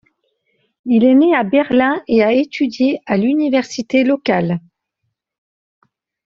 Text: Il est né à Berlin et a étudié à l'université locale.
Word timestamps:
Il 0.85 1.03
est 1.03 1.13
né 1.13 1.35
à 1.35 1.43
Berlin 1.43 2.01
et 2.07 2.23
a 2.23 2.31
étudié 2.33 3.01
à 3.05 3.17
l'université 3.17 4.03
locale. 4.03 4.59